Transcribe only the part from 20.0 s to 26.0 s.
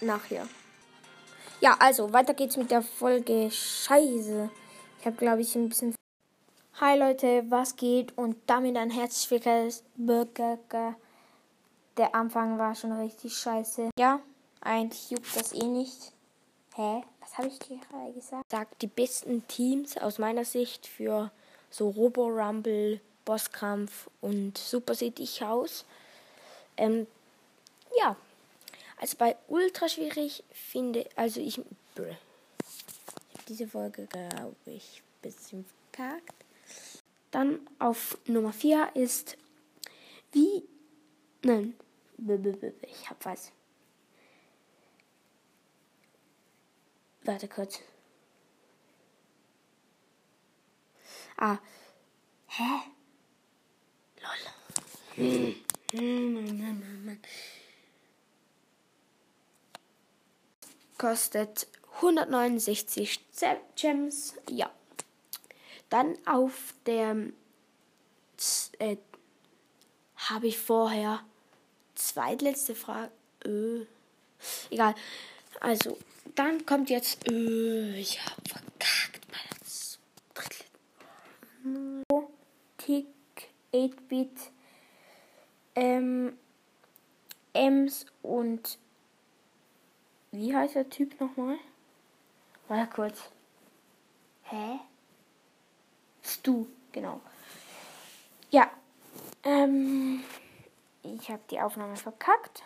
meiner Sicht für so Robo Rumble, Bosskampf und Super City Chaos.